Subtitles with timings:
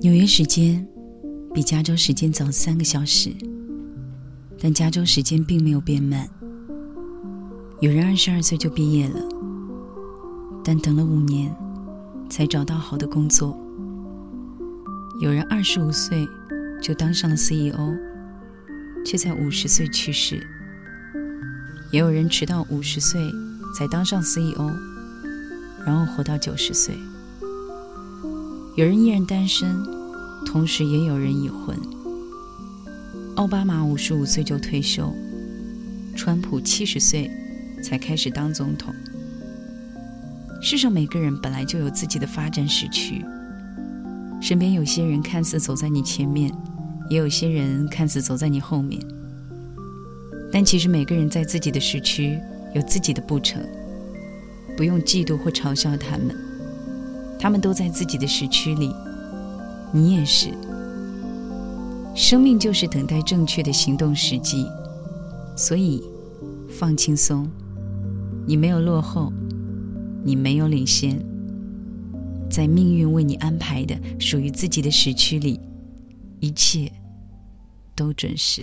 [0.00, 0.86] 纽约时间
[1.54, 3.30] 比加州时间早三个小时，
[4.60, 6.28] 但加州时间并没有变慢。
[7.80, 9.20] 有人二十二岁就毕业了，
[10.64, 11.54] 但等了五年
[12.28, 13.56] 才找到好的工作；
[15.20, 16.26] 有人二十五岁
[16.80, 17.94] 就当上了 CEO，
[19.04, 20.36] 却在五十岁去世；
[21.92, 23.20] 也有人迟到五十岁
[23.76, 24.70] 才当上 CEO，
[25.86, 26.96] 然后活到九十岁。
[28.74, 29.84] 有人依然单身，
[30.46, 31.76] 同时也有人已婚。
[33.36, 35.12] 奥巴马五十五岁就退休，
[36.16, 37.30] 川普七十岁
[37.84, 38.94] 才开始当总统。
[40.62, 43.22] 世上每个人本来就有自己的发展时区，
[44.40, 46.50] 身边有些人看似走在你前面，
[47.10, 48.98] 也有些人看似走在你后面，
[50.50, 52.38] 但其实每个人在自己的时区
[52.74, 53.62] 有自己的步程，
[54.78, 56.34] 不用嫉妒或嘲笑他们。
[57.42, 58.94] 他们都在自己的时区里，
[59.92, 60.54] 你也是。
[62.14, 64.64] 生命就是等待正确的行动时机，
[65.56, 66.04] 所以
[66.70, 67.50] 放轻松。
[68.46, 69.32] 你没有落后，
[70.22, 71.18] 你没有领先，
[72.48, 75.58] 在命运为你安排的属于自己的时区里，
[76.38, 76.92] 一切
[77.96, 78.62] 都准时。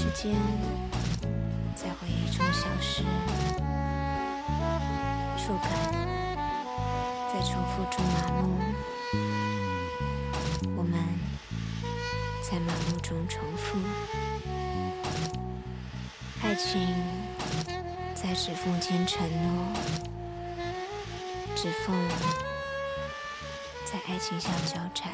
[0.00, 0.34] 时间，
[1.74, 3.02] 在回忆中消失；
[5.36, 5.70] 触感
[7.30, 8.58] 在重复中麻木，
[10.74, 10.98] 我们
[12.42, 13.78] 在麻木中重复；
[16.42, 16.96] 爱情
[18.14, 19.66] 在指缝间承诺，
[21.54, 21.94] 指缝
[23.84, 25.12] 在爱情下交缠，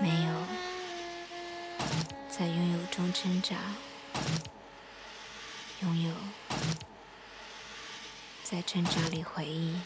[0.00, 0.33] 没有。
[2.36, 3.56] 在拥有中挣扎，
[5.82, 6.12] 拥有
[8.42, 9.78] 在挣扎里回忆。